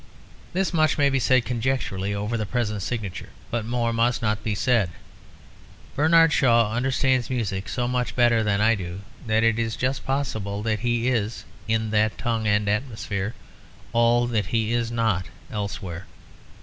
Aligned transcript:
This 0.53 0.73
much 0.73 0.97
may 0.97 1.11
be 1.11 1.19
said 1.19 1.45
conjecturally 1.45 2.11
over 2.11 2.35
the 2.35 2.47
present 2.47 2.81
signature; 2.81 3.29
but 3.51 3.65
more 3.65 3.93
must 3.93 4.19
not 4.19 4.43
be 4.43 4.55
said. 4.55 4.89
Bernard 5.95 6.33
Shaw 6.33 6.73
understands 6.73 7.29
music 7.29 7.69
so 7.69 7.87
much 7.87 8.15
better 8.15 8.41
than 8.41 8.61
I 8.61 8.73
do 8.73 9.01
that 9.27 9.43
it 9.43 9.59
is 9.59 9.75
just 9.75 10.03
possible 10.03 10.63
that 10.63 10.79
he 10.79 11.07
is, 11.07 11.45
in 11.67 11.91
that 11.91 12.17
tongue 12.17 12.47
and 12.47 12.67
atmosphere, 12.67 13.35
all 13.93 14.25
that 14.25 14.47
he 14.47 14.73
is 14.73 14.89
not 14.89 15.27
elsewhere. 15.51 16.07